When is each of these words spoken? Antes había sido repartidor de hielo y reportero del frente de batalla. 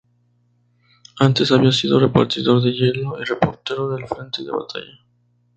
Antes 1.19 1.51
había 1.51 1.71
sido 1.71 1.99
repartidor 1.99 2.63
de 2.63 2.71
hielo 2.73 3.21
y 3.21 3.23
reportero 3.23 3.87
del 3.89 4.07
frente 4.07 4.43
de 4.43 4.49
batalla. 4.49 4.99